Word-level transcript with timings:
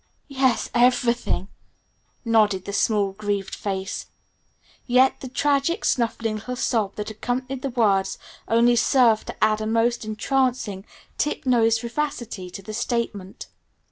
"Yes, 0.29 0.67
everything," 0.73 1.47
nodded 2.25 2.65
the 2.65 2.73
small 2.73 3.11
grieved 3.11 3.53
face. 3.53 4.07
Yet 4.87 5.19
the 5.19 5.27
tragic, 5.29 5.85
snuffling 5.85 6.37
little 6.37 6.55
sob 6.55 6.95
that 6.95 7.11
accompanied 7.11 7.61
the 7.61 7.69
words 7.69 8.17
only 8.47 8.75
served 8.75 9.27
to 9.27 9.43
add 9.43 9.61
a 9.61 9.67
most 9.67 10.03
entrancing, 10.03 10.87
tip 11.19 11.45
nosed 11.45 11.81
vivacity 11.81 12.49
to 12.49 12.63
the 12.63 12.73
statement. 12.73 13.45